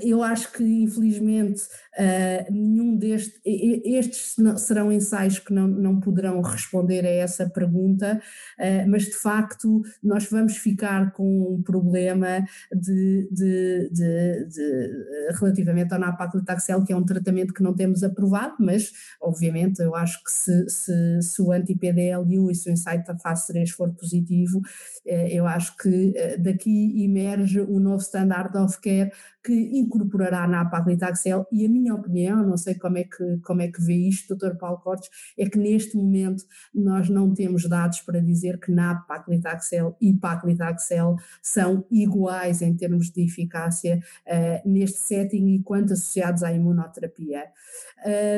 eu 0.00 0.22
acho 0.22 0.50
que, 0.52 0.64
infelizmente, 0.64 1.62
uh, 1.98 2.52
nenhum 2.52 2.96
destes, 2.96 3.38
estes 3.44 4.36
serão 4.58 4.90
ensaios 4.90 5.38
que 5.38 5.52
não, 5.52 5.66
não 5.68 6.00
poderão 6.00 6.40
responder 6.40 7.04
a 7.04 7.10
essa 7.10 7.48
pergunta, 7.48 8.20
uh, 8.58 8.88
mas 8.88 9.04
de 9.04 9.14
facto 9.14 9.82
nós 10.02 10.24
vamos 10.30 10.56
ficar 10.56 11.12
com 11.12 11.54
um 11.54 11.62
problema 11.62 12.44
de, 12.74 13.28
de, 13.30 13.90
de, 13.92 14.46
de 14.46 15.34
relativamente 15.38 15.92
ao 15.92 16.00
napaclitaxel, 16.00 16.84
que 16.84 16.92
é 16.92 16.96
um 16.96 17.04
tratamento 17.04 17.52
que 17.52 17.62
não 17.62 17.74
temos 17.74 18.02
aprovado, 18.02 18.54
mas 18.60 18.92
obviamente 19.20 19.82
eu 19.82 19.94
acho 19.94 20.22
que 20.24 20.32
se, 20.32 20.70
se, 20.70 21.22
se 21.22 21.42
o 21.42 21.52
anti-PDL1 21.52 22.50
e 22.50 22.54
se 22.54 22.70
o 22.70 22.72
ensaio 22.72 23.04
da 23.04 23.18
fase 23.18 23.46
3 23.48 23.70
for 23.70 23.92
positivo, 23.92 24.58
uh, 24.58 25.28
eu 25.28 25.46
acho 25.46 25.76
que 25.76 26.14
daqui 26.38 27.04
emerge 27.04 27.60
um 27.60 27.78
novo 27.78 28.00
standard 28.02 28.56
of 28.56 28.80
care 28.80 29.12
que 29.44 29.80
incorporará 29.82 30.46
na 30.46 30.64
paclitaxel 30.64 31.46
e 31.50 31.66
a 31.66 31.68
minha 31.68 31.94
opinião, 31.94 32.46
não 32.46 32.56
sei 32.56 32.74
como 32.74 32.98
é 32.98 33.04
que, 33.04 33.38
como 33.38 33.62
é 33.62 33.68
que 33.68 33.82
vê 33.82 33.94
isto, 33.94 34.34
Dr. 34.34 34.56
Paulo 34.56 34.78
Cortes, 34.78 35.08
é 35.38 35.48
que 35.48 35.58
neste 35.58 35.96
momento 35.96 36.44
nós 36.74 37.08
não 37.08 37.32
temos 37.32 37.68
dados 37.68 38.00
para 38.00 38.20
dizer 38.20 38.58
que 38.58 38.72
NAP, 38.72 39.06
paclitaxel 39.06 39.96
e 40.00 40.12
paclitaxel 40.12 41.16
são 41.42 41.84
iguais 41.90 42.62
em 42.62 42.74
termos 42.74 43.10
de 43.10 43.24
eficácia 43.24 44.02
uh, 44.26 44.68
neste 44.68 44.98
setting 44.98 45.48
e 45.48 45.62
quanto 45.62 45.92
associados 45.92 46.42
à 46.42 46.52
imunoterapia. 46.52 47.44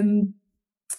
Um, 0.05 0.33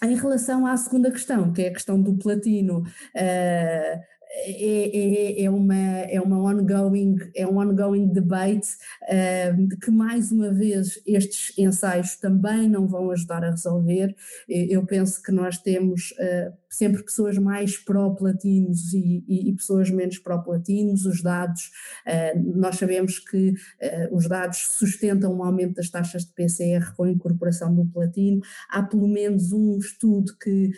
em 0.03 0.15
relação 0.15 0.65
à 0.65 0.75
segunda 0.75 1.09
questão, 1.09 1.53
que 1.53 1.61
é 1.61 1.67
a 1.69 1.73
questão 1.73 2.01
do 2.01 2.15
platino, 2.15 2.79
uh, 2.81 4.01
é, 4.37 5.41
é, 5.41 5.43
é, 5.43 5.49
uma, 5.49 5.75
é, 5.75 6.19
uma 6.19 6.37
ongoing, 6.37 7.15
é 7.33 7.47
um 7.47 7.57
ongoing 7.57 8.07
debate 8.07 8.67
uh, 9.03 9.79
que, 9.79 9.89
mais 9.89 10.31
uma 10.31 10.51
vez, 10.51 11.01
estes 11.07 11.57
ensaios 11.57 12.17
também 12.17 12.69
não 12.69 12.85
vão 12.85 13.11
ajudar 13.11 13.43
a 13.43 13.51
resolver. 13.51 14.13
Eu 14.47 14.85
penso 14.85 15.21
que 15.23 15.31
nós 15.31 15.57
temos 15.57 16.11
uh, 16.11 16.53
sempre 16.77 17.03
pessoas 17.03 17.37
mais 17.37 17.77
pró-platinos 17.77 18.93
e, 18.93 19.23
e, 19.27 19.49
e, 19.49 19.53
pessoas 19.53 19.89
menos 19.89 20.17
pró-platinos. 20.19 21.05
Os 21.05 21.21
dados, 21.21 21.71
uh, 22.05 22.57
nós 22.59 22.77
sabemos 22.77 23.19
que 23.19 23.53
os 24.11 24.27
dados 24.27 24.57
sustentam 24.57 25.33
um 25.33 25.43
aumento 25.43 25.75
das 25.75 25.89
taxas 25.89 26.25
de 26.25 26.33
PCR 26.33 26.93
com 26.95 27.03
a 27.03 27.09
incorporação 27.09 27.73
do 27.73 27.85
platino. 27.85 28.41
Há 28.69 28.83
pelo 28.83 29.07
menos 29.07 29.51
um 29.51 29.77
estudo 29.77 30.35
que, 30.37 30.71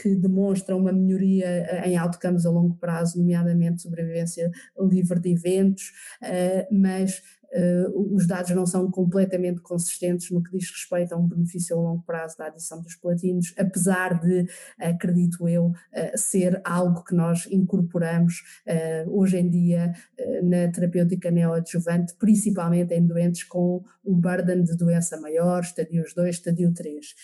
que 0.00 0.14
demonstra 0.16 0.76
uma 0.76 0.92
melhoria 0.92 1.86
em 1.86 1.96
outcomes 1.96 2.46
a 2.46 2.50
longo 2.50 2.74
prazo, 2.76 3.18
nomeadamente 3.18 3.82
sobrevivência 3.82 4.50
livre 4.78 5.20
de 5.20 5.30
eventos, 5.30 5.92
eh, 6.22 6.68
mas 6.70 7.22
uh, 7.52 8.14
os 8.14 8.26
dados 8.26 8.50
não 8.50 8.66
são 8.66 8.90
completamente 8.90 9.60
consistentes 9.60 10.30
no 10.30 10.42
que 10.42 10.56
diz 10.56 10.70
respeito 10.70 11.14
a 11.14 11.16
um 11.16 11.26
benefício 11.26 11.76
a 11.76 11.80
longo 11.80 12.02
prazo 12.02 12.38
da 12.38 12.46
adição 12.46 12.82
dos 12.82 12.94
platinos, 12.94 13.54
apesar 13.58 14.20
de, 14.20 14.46
acredito 14.78 15.48
eu, 15.48 15.66
uh, 15.66 15.74
ser 16.16 16.60
algo 16.64 17.04
que 17.04 17.14
nós 17.14 17.46
incorporamos 17.50 18.42
uh, 18.66 19.10
hoje 19.10 19.38
em 19.38 19.48
dia 19.48 19.92
na 20.42 20.70
terapêutica 20.70 21.30
neoadjuvante, 21.30 22.14
principalmente 22.14 22.94
em 22.94 23.06
doentes 23.06 23.44
com 23.44 23.84
um 24.04 24.14
burden 24.14 24.62
de 24.62 24.76
doença 24.76 25.20
maior, 25.20 25.62
estadios 25.62 26.14
2, 26.14 26.34
estadio 26.34 26.72
3 26.72 27.14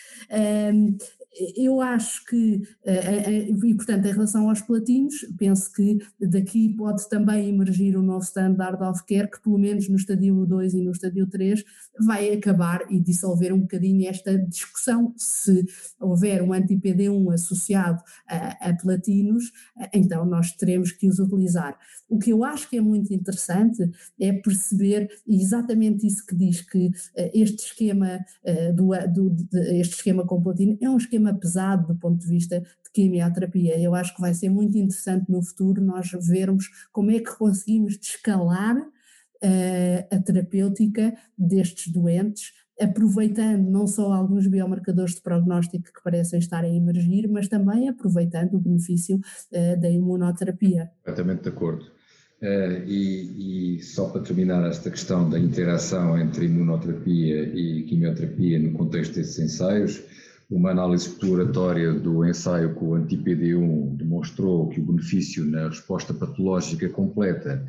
eu 1.56 1.80
acho 1.80 2.24
que, 2.24 2.62
e 2.84 3.74
portanto, 3.74 4.06
em 4.06 4.12
relação 4.12 4.48
aos 4.48 4.60
platinos, 4.60 5.14
penso 5.38 5.72
que 5.72 5.98
daqui 6.20 6.74
pode 6.76 7.08
também 7.08 7.48
emergir 7.48 7.96
um 7.96 8.02
novo 8.02 8.24
standard 8.24 8.82
of 8.82 9.04
care 9.06 9.30
que, 9.30 9.40
pelo 9.40 9.58
menos 9.58 9.88
no 9.88 9.96
estadio 9.96 10.17
2 10.18 10.74
e 10.74 10.80
no 10.80 10.92
estadio 10.92 11.26
3, 11.26 11.64
vai 12.04 12.32
acabar 12.32 12.84
e 12.90 13.00
dissolver 13.00 13.52
um 13.52 13.60
bocadinho 13.60 14.08
esta 14.08 14.36
discussão. 14.38 15.14
Se 15.16 15.64
houver 16.00 16.42
um 16.42 16.52
anti-PD1 16.52 17.34
associado 17.34 18.02
a, 18.28 18.68
a 18.68 18.74
platinos, 18.74 19.52
então 19.92 20.24
nós 20.24 20.52
teremos 20.52 20.92
que 20.92 21.08
os 21.08 21.18
utilizar. 21.18 21.78
O 22.08 22.18
que 22.18 22.30
eu 22.30 22.44
acho 22.44 22.68
que 22.68 22.78
é 22.78 22.80
muito 22.80 23.12
interessante 23.12 23.90
é 24.20 24.32
perceber 24.32 25.08
exatamente 25.26 26.06
isso 26.06 26.26
que 26.26 26.34
diz 26.34 26.60
que 26.60 26.90
este 27.34 27.66
esquema, 27.66 28.18
do, 28.74 28.88
do, 29.08 29.36
este 29.52 29.96
esquema 29.96 30.24
com 30.26 30.42
platino 30.42 30.78
é 30.80 30.88
um 30.88 30.96
esquema 30.96 31.34
pesado 31.34 31.88
do 31.88 31.98
ponto 31.98 32.18
de 32.18 32.26
vista 32.26 32.60
de 32.60 32.90
quimioterapia. 32.92 33.78
Eu 33.78 33.94
acho 33.94 34.14
que 34.14 34.20
vai 34.20 34.34
ser 34.34 34.48
muito 34.48 34.76
interessante 34.76 35.30
no 35.30 35.42
futuro 35.42 35.82
nós 35.82 36.10
vermos 36.26 36.68
como 36.92 37.10
é 37.10 37.20
que 37.20 37.36
conseguimos 37.36 37.98
descalar 37.98 38.76
uh, 39.42 40.14
a 40.14 40.18
terapêutica 40.20 41.14
destes 41.36 41.92
doentes, 41.92 42.52
aproveitando 42.80 43.68
não 43.68 43.86
só 43.86 44.12
alguns 44.12 44.46
biomarcadores 44.46 45.14
de 45.14 45.22
prognóstico 45.22 45.84
que 45.84 46.02
parecem 46.02 46.38
estar 46.38 46.64
a 46.64 46.68
emergir, 46.68 47.28
mas 47.28 47.48
também 47.48 47.88
aproveitando 47.88 48.54
o 48.54 48.60
benefício 48.60 49.16
uh, 49.16 49.80
da 49.80 49.90
imunoterapia. 49.90 50.90
Completamente 51.04 51.42
de 51.42 51.48
acordo. 51.48 51.84
Uh, 52.40 52.86
e, 52.86 53.78
e, 53.78 53.82
só 53.82 54.08
para 54.10 54.22
terminar 54.22 54.64
esta 54.68 54.90
questão 54.90 55.28
da 55.28 55.38
interação 55.38 56.16
entre 56.16 56.46
imunoterapia 56.46 57.42
e 57.42 57.82
quimioterapia 57.82 58.60
no 58.60 58.72
contexto 58.74 59.14
desses 59.14 59.40
ensaios, 59.40 60.00
uma 60.48 60.70
análise 60.70 61.08
exploratória 61.08 61.92
do 61.92 62.24
ensaio 62.24 62.74
com 62.74 62.90
o 62.90 62.94
anti-PD1 62.94 63.96
demonstrou 63.96 64.68
que 64.68 64.80
o 64.80 64.84
benefício 64.84 65.44
na 65.44 65.68
resposta 65.68 66.14
patológica 66.14 66.88
completa 66.88 67.66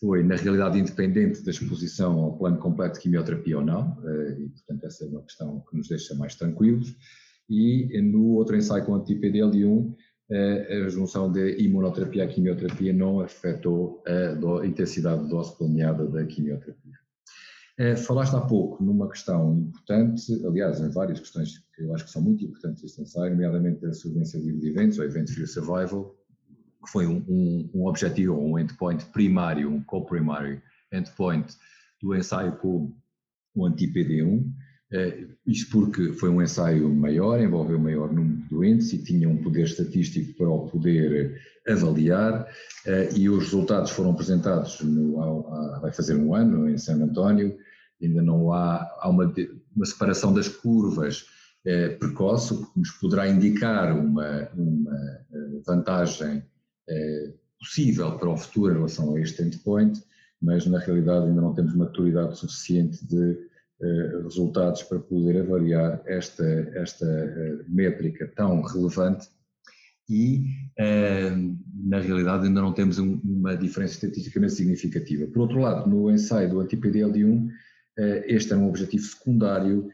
foi, 0.00 0.22
na 0.22 0.36
realidade, 0.36 0.78
independente 0.78 1.42
da 1.42 1.50
exposição 1.50 2.18
ao 2.20 2.36
plano 2.36 2.58
completo 2.58 2.94
de 2.94 3.00
quimioterapia 3.00 3.58
ou 3.58 3.64
não, 3.64 3.96
eh, 4.04 4.36
e, 4.40 4.48
portanto, 4.48 4.84
essa 4.84 5.04
é 5.04 5.08
uma 5.08 5.22
questão 5.22 5.64
que 5.68 5.76
nos 5.76 5.88
deixa 5.88 6.14
mais 6.14 6.34
tranquilos. 6.34 6.94
E 7.48 8.00
no 8.02 8.34
outro 8.34 8.56
ensaio 8.56 8.84
com 8.84 8.94
anti-PDL1, 8.94 9.94
eh, 10.30 10.82
a 10.84 10.88
junção 10.88 11.30
de 11.30 11.56
imunoterapia 11.58 12.24
à 12.24 12.26
quimioterapia 12.26 12.92
não 12.92 13.20
afetou 13.20 14.02
a 14.06 14.66
intensidade 14.66 15.22
de 15.22 15.30
dose 15.30 15.56
planeada 15.56 16.06
da 16.06 16.24
quimioterapia. 16.26 16.96
Eh, 17.78 17.94
falaste 17.94 18.34
há 18.34 18.40
pouco 18.40 18.82
numa 18.82 19.06
questão 19.08 19.58
importante, 19.58 20.32
aliás, 20.46 20.80
em 20.80 20.88
várias 20.88 21.20
questões 21.20 21.58
que 21.74 21.82
eu 21.82 21.94
acho 21.94 22.06
que 22.06 22.10
são 22.10 22.22
muito 22.22 22.42
importantes 22.42 22.82
este 22.82 23.02
ensaio, 23.02 23.32
nomeadamente 23.32 23.84
a 23.84 23.92
sobrevivência 23.92 24.40
de 24.40 24.68
eventos, 24.68 24.98
ou 24.98 25.04
event-free 25.04 25.46
survival, 25.46 26.15
que 26.86 26.92
foi 26.92 27.06
um, 27.06 27.22
um, 27.28 27.70
um 27.74 27.86
objetivo, 27.86 28.38
um 28.38 28.58
endpoint 28.58 29.04
primário, 29.06 29.68
um 29.70 29.82
co-primary 29.82 30.62
endpoint 30.92 31.54
do 32.00 32.14
ensaio 32.14 32.52
com 32.52 32.94
o 33.54 33.66
anti-PD1, 33.66 34.44
eh, 34.92 35.26
isto 35.46 35.70
porque 35.70 36.12
foi 36.12 36.28
um 36.28 36.40
ensaio 36.40 36.88
maior, 36.94 37.40
envolveu 37.40 37.78
maior 37.78 38.12
número 38.12 38.42
de 38.42 38.48
doentes 38.48 38.92
e 38.92 39.02
tinha 39.02 39.28
um 39.28 39.42
poder 39.42 39.64
estatístico 39.64 40.36
para 40.38 40.48
o 40.48 40.68
poder 40.68 41.40
avaliar, 41.66 42.46
eh, 42.86 43.10
e 43.16 43.28
os 43.28 43.44
resultados 43.44 43.90
foram 43.90 44.12
apresentados, 44.12 44.80
no, 44.82 45.20
há, 45.20 45.80
vai 45.80 45.92
fazer 45.92 46.14
um 46.14 46.34
ano, 46.34 46.68
em 46.68 46.78
San 46.78 47.02
António, 47.02 47.56
ainda 48.00 48.22
não 48.22 48.52
há, 48.52 48.88
há 49.00 49.08
uma, 49.08 49.32
uma 49.74 49.86
separação 49.86 50.32
das 50.32 50.48
curvas 50.48 51.26
eh, 51.66 51.88
precoce, 51.88 52.54
o 52.54 52.64
que 52.64 52.78
nos 52.78 52.90
poderá 52.92 53.26
indicar 53.26 53.92
uma, 53.98 54.48
uma 54.54 54.96
eh, 55.32 55.60
vantagem 55.66 56.44
possível 57.58 58.18
para 58.18 58.30
o 58.30 58.36
futuro 58.36 58.72
em 58.72 58.76
relação 58.76 59.14
a 59.14 59.20
este 59.20 59.42
endpoint, 59.42 60.02
mas 60.40 60.66
na 60.66 60.78
realidade 60.78 61.26
ainda 61.26 61.40
não 61.40 61.54
temos 61.54 61.74
maturidade 61.74 62.38
suficiente 62.38 63.04
de 63.06 63.36
eh, 63.82 64.20
resultados 64.22 64.82
para 64.84 64.98
poder 64.98 65.40
avaliar 65.40 66.02
esta, 66.06 66.44
esta 66.74 67.06
eh, 67.06 67.58
métrica 67.68 68.26
tão 68.34 68.62
relevante 68.62 69.28
e, 70.08 70.44
eh, 70.78 71.30
na 71.84 72.00
realidade, 72.00 72.46
ainda 72.46 72.60
não 72.60 72.72
temos 72.72 72.98
um, 72.98 73.20
uma 73.24 73.56
diferença 73.56 73.94
estatisticamente 73.94 74.54
significativa. 74.54 75.26
Por 75.26 75.40
outro 75.42 75.58
lado, 75.58 75.90
no 75.90 76.10
ensaio 76.10 76.48
do 76.48 76.60
anti-PDL1, 76.60 77.48
eh, 77.98 78.24
este 78.28 78.52
era 78.52 78.60
um 78.60 78.68
objetivo 78.68 79.04
secundário 79.04 79.90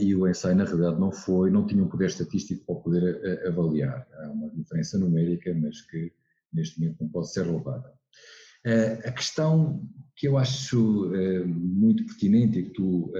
e 0.00 0.14
o 0.14 0.26
ensaio, 0.26 0.56
na 0.56 0.64
realidade, 0.64 0.98
não 0.98 1.12
foi, 1.12 1.50
não 1.50 1.66
tinha 1.66 1.82
um 1.82 1.88
poder 1.88 2.06
estatístico 2.06 2.64
para 2.64 2.82
poder 2.82 3.20
eh, 3.22 3.48
avaliar. 3.48 4.06
Há 4.14 4.30
uma 4.30 4.50
diferença 4.50 4.98
numérica, 4.98 5.54
mas 5.54 5.82
que 5.82 6.12
neste 6.52 6.80
momento 6.80 7.02
não 7.02 7.08
pode 7.08 7.30
ser 7.30 7.44
relevada. 7.44 7.92
A 9.04 9.12
questão 9.12 9.82
que 10.16 10.26
eu 10.26 10.36
acho 10.36 11.10
muito 11.46 12.04
pertinente 12.04 12.58
e 12.58 12.62
que 12.64 12.70
tu 12.70 13.12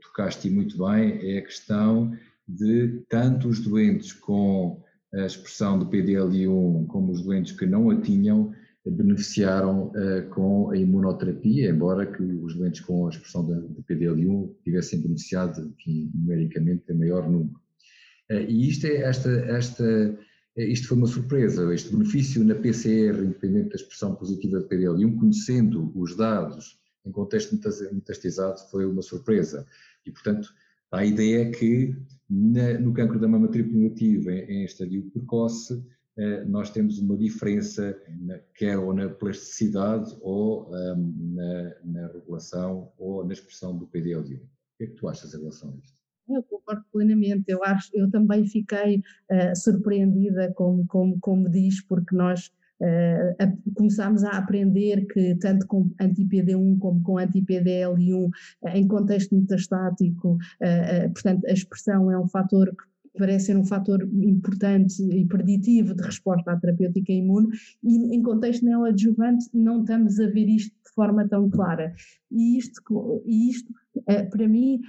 tocaste 0.00 0.48
muito 0.48 0.78
bem 0.78 1.18
é 1.34 1.38
a 1.38 1.42
questão 1.42 2.16
de 2.48 3.04
tanto 3.08 3.48
os 3.48 3.60
doentes 3.60 4.12
com 4.12 4.82
a 5.14 5.26
expressão 5.26 5.78
do 5.78 5.86
PDL1 5.86 6.86
como 6.86 7.12
os 7.12 7.22
doentes 7.22 7.52
que 7.52 7.66
não 7.66 7.90
a 7.90 8.00
tinham 8.00 8.54
beneficiaram 8.86 9.88
uh, 9.88 10.28
com 10.30 10.70
a 10.70 10.76
imunoterapia, 10.76 11.70
embora 11.70 12.06
que 12.06 12.22
os 12.22 12.54
doentes 12.54 12.80
com 12.80 13.06
a 13.06 13.10
expressão 13.10 13.44
de 13.46 13.82
PDL1 13.82 14.54
tivessem 14.64 15.00
beneficiado 15.00 15.72
enfim, 15.78 16.10
numericamente 16.14 16.90
a 16.90 16.94
maior 16.94 17.28
número. 17.28 17.60
Uh, 18.30 18.44
e 18.48 18.68
isto, 18.68 18.86
é 18.86 19.02
esta, 19.02 19.30
esta, 19.30 20.18
isto 20.56 20.88
foi 20.88 20.96
uma 20.96 21.06
surpresa, 21.06 21.74
este 21.74 21.94
benefício 21.94 22.44
na 22.44 22.54
PCR, 22.54 23.18
independente 23.18 23.70
da 23.70 23.76
expressão 23.76 24.14
positiva 24.14 24.60
de 24.60 24.66
PDL1, 24.66 25.18
conhecendo 25.18 25.92
os 25.94 26.16
dados 26.16 26.78
em 27.06 27.12
contexto 27.12 27.58
metastizado, 27.92 28.60
foi 28.70 28.84
uma 28.86 29.02
surpresa. 29.02 29.66
E, 30.06 30.10
portanto, 30.10 30.48
a 30.92 31.04
ideia 31.04 31.42
é 31.42 31.50
que 31.50 31.94
na, 32.28 32.78
no 32.78 32.92
cancro 32.92 33.18
da 33.18 33.28
mama 33.28 33.48
negativa 33.48 34.32
em, 34.32 34.66
em 34.66 35.10
precoce, 35.10 35.74
eh, 35.74 35.97
nós 36.48 36.70
temos 36.70 36.98
uma 36.98 37.16
diferença, 37.16 37.96
quer 38.54 38.76
ou 38.76 38.92
na 38.92 39.08
plasticidade, 39.08 40.16
ou 40.20 40.68
um, 40.68 41.34
na, 41.34 41.74
na, 41.84 42.06
regulação, 42.08 42.92
ou 42.98 43.24
na 43.24 43.32
expressão 43.32 43.76
do 43.76 43.86
PDL1. 43.86 44.36
O 44.36 44.40
que 44.78 44.84
é 44.84 44.86
que 44.86 44.94
tu 44.94 45.08
achas 45.08 45.32
em 45.32 45.38
relação 45.38 45.70
a 45.70 45.76
isto? 45.76 45.98
Eu 46.28 46.42
concordo 46.42 46.84
plenamente. 46.92 47.44
Eu 47.48 47.64
acho, 47.64 47.90
eu 47.94 48.10
também 48.10 48.46
fiquei 48.46 48.98
uh, 48.98 49.56
surpreendida, 49.56 50.52
como, 50.54 50.86
como, 50.86 51.18
como 51.20 51.48
diz, 51.48 51.80
porque 51.82 52.14
nós 52.14 52.50
Uh, 52.80 53.74
começámos 53.74 54.22
a 54.22 54.38
aprender 54.38 55.04
que 55.06 55.34
tanto 55.34 55.66
com 55.66 55.90
anti-PD1 56.00 56.78
como 56.78 57.02
com 57.02 57.18
anti-PDL1, 57.18 58.30
em 58.72 58.86
contexto 58.86 59.34
metastático, 59.34 60.34
uh, 60.34 61.12
portanto, 61.12 61.44
a 61.48 61.52
expressão 61.52 62.08
é 62.08 62.16
um 62.16 62.28
fator 62.28 62.68
que 62.68 62.84
parece 63.16 63.46
ser 63.46 63.56
um 63.56 63.64
fator 63.64 64.02
importante 64.02 65.02
e 65.02 65.24
preditivo 65.26 65.94
de 65.94 66.02
resposta 66.02 66.52
à 66.52 66.56
terapêutica 66.56 67.12
imune, 67.12 67.48
e 67.82 68.14
em 68.14 68.22
contexto 68.22 68.64
neoadjuvante 68.64 69.46
não 69.54 69.80
estamos 69.80 70.18
a 70.20 70.26
ver 70.26 70.48
isto 70.48 70.74
de 70.84 70.92
forma 70.94 71.28
tão 71.28 71.48
clara. 71.48 71.94
E 72.30 72.58
isto, 72.58 72.82
e 73.24 73.50
isto 73.50 73.72
para 74.30 74.48
mim, 74.48 74.80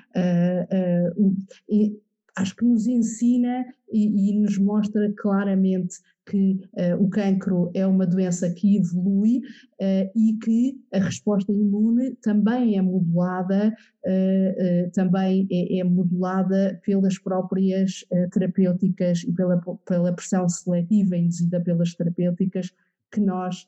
acho 2.35 2.55
que 2.55 2.65
nos 2.65 2.88
ensina 2.88 3.65
e 3.91 4.33
nos 4.33 4.57
mostra 4.57 5.11
claramente 5.17 5.95
que 6.29 6.62
uh, 6.74 7.03
o 7.03 7.09
cancro 7.09 7.71
é 7.74 7.86
uma 7.86 8.05
doença 8.05 8.50
que 8.51 8.77
evolui 8.77 9.39
uh, 9.39 10.12
e 10.15 10.38
que 10.43 10.79
a 10.93 11.00
resposta 11.00 11.51
imune 11.51 12.15
também 12.21 12.77
é 12.77 12.81
modulada, 12.81 13.75
uh, 14.05 14.91
também 14.93 15.48
é, 15.51 15.79
é, 15.79 15.83
modulada 15.83 16.79
pelas 16.86 17.17
próprias 17.17 18.05
terapêuticas 18.31 19.24
e 19.24 19.31
pela, 19.33 19.59
pela 19.88 20.13
pressão 20.13 20.48
seletiva 20.48 21.17
induzida 21.17 21.59
pelas 21.59 21.95
terapêuticas 21.95 22.71
que 23.12 23.19
nós, 23.19 23.67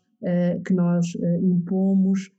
que 0.65 0.73
nós 0.73 1.15
impomos 1.41 2.31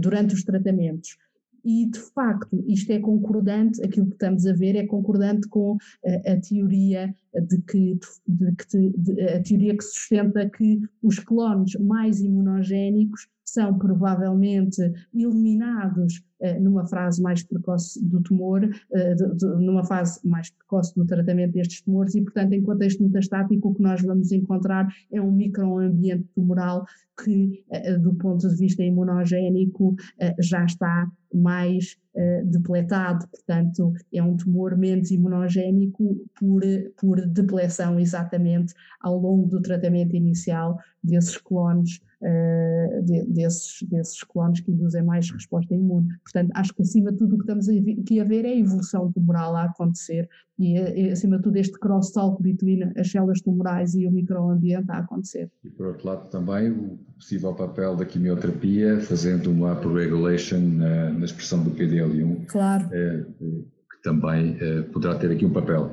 durante 0.00 0.34
os 0.34 0.42
tratamentos 0.42 1.18
e 1.66 1.84
de 1.84 1.98
facto 1.98 2.62
isto 2.68 2.92
é 2.92 3.00
concordante, 3.00 3.82
aquilo 3.82 4.06
que 4.06 4.12
estamos 4.12 4.46
a 4.46 4.52
ver 4.52 4.76
é 4.76 4.86
concordante 4.86 5.48
com 5.48 5.76
a, 6.04 6.32
a 6.32 6.40
teoria 6.40 7.12
de 7.34 7.60
que, 7.62 7.98
de, 8.26 8.52
de, 8.70 8.90
de, 8.96 9.20
a 9.22 9.42
teoria 9.42 9.76
que 9.76 9.82
sustenta 9.82 10.48
que 10.48 10.80
os 11.02 11.18
clones 11.18 11.74
mais 11.80 12.20
imunogénicos 12.20 13.28
são 13.46 13.78
provavelmente 13.78 14.82
eliminados 15.14 16.22
eh, 16.40 16.58
numa 16.58 16.84
fase 16.86 17.22
mais 17.22 17.42
precoce 17.42 18.04
do 18.04 18.20
tumor, 18.20 18.68
eh, 18.92 19.14
de, 19.14 19.34
de, 19.36 19.46
numa 19.64 19.84
fase 19.84 20.20
mais 20.26 20.50
precoce 20.50 20.94
do 20.94 21.06
tratamento 21.06 21.52
destes 21.52 21.80
tumores 21.80 22.14
e, 22.14 22.22
portanto, 22.22 22.52
em 22.52 22.62
contexto 22.62 23.02
metastático, 23.02 23.68
o 23.68 23.74
que 23.74 23.82
nós 23.82 24.02
vamos 24.02 24.32
encontrar 24.32 24.86
é 25.10 25.20
um 25.20 25.30
microambiente 25.30 26.28
tumoral 26.34 26.84
que, 27.24 27.64
eh, 27.70 27.96
do 27.96 28.12
ponto 28.14 28.46
de 28.46 28.56
vista 28.56 28.82
imunogénico, 28.82 29.94
já 30.38 30.64
está 30.64 31.10
mais 31.32 31.96
depletado, 32.44 33.26
portanto, 33.28 33.92
é 34.12 34.22
um 34.22 34.36
tumor 34.36 34.76
menos 34.76 35.10
imunogénico 35.10 36.16
por, 36.38 36.62
por 36.96 37.26
depleção 37.26 38.00
exatamente 38.00 38.72
ao 39.00 39.18
longo 39.18 39.46
do 39.48 39.60
tratamento 39.60 40.16
inicial 40.16 40.78
desses 41.02 41.36
clones 41.36 42.00
uh, 42.22 43.02
de, 43.02 43.24
desses, 43.26 43.82
desses 43.88 44.22
clones 44.24 44.60
que 44.60 44.70
induzem 44.70 45.02
mais 45.02 45.30
resposta 45.30 45.74
imune. 45.74 46.08
Portanto, 46.22 46.50
acho 46.54 46.74
que 46.74 46.82
acima 46.82 47.12
de 47.12 47.18
tudo 47.18 47.34
o 47.34 47.38
que 47.38 47.44
estamos 47.44 47.68
aqui 47.68 48.20
a 48.20 48.24
ver 48.24 48.44
é 48.44 48.48
a 48.48 48.56
evolução 48.56 49.12
tumoral 49.12 49.54
a 49.54 49.64
acontecer 49.64 50.28
e, 50.58 50.74
e 50.74 51.10
acima 51.10 51.36
de 51.36 51.42
tudo 51.42 51.56
este 51.56 51.78
cross-talk 51.78 52.42
between 52.42 52.92
as 52.96 53.10
células 53.10 53.40
tumorais 53.40 53.94
e 53.94 54.06
o 54.06 54.10
microambiente 54.10 54.90
a 54.90 54.98
acontecer. 54.98 55.50
E 55.64 55.70
por 55.70 55.88
outro 55.88 56.06
lado 56.06 56.30
também 56.30 56.70
o 56.70 56.98
possível 57.16 57.54
papel 57.54 57.96
da 57.96 58.04
quimioterapia 58.04 59.00
fazendo 59.00 59.50
uma 59.50 59.74
upregulation 59.74 60.60
na, 60.60 61.10
na 61.10 61.24
expressão 61.24 61.62
do 61.62 61.70
PDL1. 61.70 62.46
Claro. 62.46 62.86
Uh, 62.86 63.66
que 63.90 64.02
também 64.02 64.56
uh, 64.56 64.84
poderá 64.92 65.14
ter 65.16 65.30
aqui 65.30 65.44
um 65.44 65.52
papel. 65.52 65.92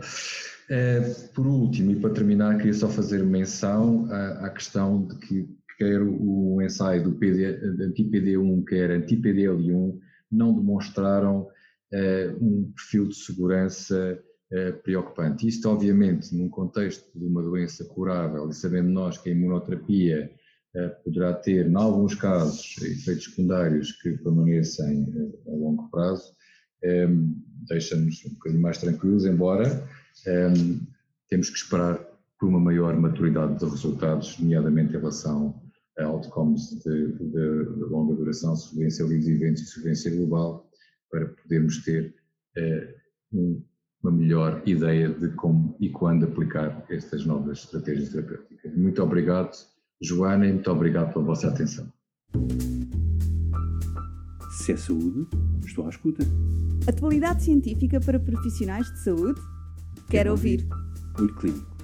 Por 1.36 1.46
último, 1.46 1.92
e 1.92 1.96
para 1.98 2.10
terminar, 2.10 2.58
queria 2.58 2.74
só 2.74 2.90
fazer 2.90 3.24
menção 3.24 4.08
à, 4.10 4.48
à 4.48 4.50
questão 4.50 5.06
de 5.06 5.18
que 5.18 5.48
quer 5.78 6.02
o 6.02 6.60
ensaio 6.64 7.04
do 7.04 7.12
PD, 7.12 7.46
anti-PD1, 7.80 8.64
quer 8.64 8.90
anti-PDL1, 8.90 10.00
não 10.32 10.56
demonstraram 10.56 11.48
um 12.42 12.72
perfil 12.76 13.08
de 13.08 13.16
segurança 13.16 14.20
preocupante. 14.84 15.48
Isto, 15.48 15.70
obviamente, 15.70 16.36
num 16.36 16.50
contexto 16.50 17.10
de 17.18 17.26
uma 17.26 17.42
doença 17.42 17.84
curável, 17.86 18.50
e 18.50 18.54
sabendo 18.54 18.90
nós 18.90 19.18
que 19.18 19.30
a 19.30 19.32
imunoterapia 19.32 20.32
uh, 20.76 21.04
poderá 21.04 21.34
ter, 21.34 21.68
em 21.68 21.76
alguns 21.76 22.16
casos, 22.16 22.76
efeitos 22.82 23.26
secundários 23.26 23.92
que 23.94 24.18
permanecem 24.18 25.08
a 25.48 25.52
longo 25.52 25.90
prazo, 25.90 26.34
um, 26.84 27.36
deixa-nos 27.68 28.26
um 28.26 28.34
bocadinho 28.34 28.62
mais 28.62 28.78
tranquilos, 28.78 29.26
embora 29.26 29.88
temos 31.30 31.50
que 31.50 31.58
esperar 31.58 31.98
por 32.38 32.50
uma 32.50 32.60
maior 32.60 32.96
maturidade 33.00 33.58
de 33.58 33.66
resultados, 33.66 34.38
nomeadamente 34.38 34.90
em 34.90 34.98
relação 34.98 35.64
outcomes 36.00 36.70
de, 36.84 37.12
de, 37.14 37.66
de 37.76 37.84
longa 37.86 38.16
duração, 38.16 38.56
sobrevivência 38.56 39.04
livres 39.04 39.28
eventos 39.28 39.62
e 39.62 39.66
sobrevivência 39.66 40.12
global, 40.12 40.70
para 41.10 41.28
podermos 41.28 41.84
ter 41.84 42.16
eh, 42.58 42.96
um, 43.32 43.64
uma 44.04 44.12
melhor 44.12 44.62
ideia 44.66 45.10
de 45.10 45.30
como 45.30 45.76
e 45.80 45.90
quando 45.90 46.26
aplicar 46.26 46.86
estas 46.90 47.26
novas 47.26 47.60
estratégias 47.60 48.10
terapêuticas. 48.10 48.76
Muito 48.76 49.02
obrigado, 49.02 49.56
Joana, 50.02 50.46
e 50.46 50.52
muito 50.52 50.70
obrigado 50.70 51.14
pela 51.14 51.26
vossa 51.26 51.48
atenção. 51.48 51.88
Se 54.52 54.74
é 54.74 54.78
saúde, 54.78 55.26
estou 55.66 55.86
à 55.86 55.90
escuta. 55.90 56.24
Atualidade 56.88 57.44
científica 57.44 58.00
para 58.02 58.20
profissionais 58.20 58.86
de 58.92 59.04
saúde? 59.04 59.40
Quero, 59.40 60.08
Quero 60.10 60.32
ouvir. 60.32 60.68
ouvir. 60.70 61.20
Olho 61.20 61.36
Clínico, 61.36 61.78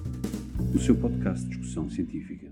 o 0.74 0.78
seu 0.78 0.94
podcast 0.94 1.42
de 1.44 1.56
discussão 1.56 1.88
científica. 1.88 2.49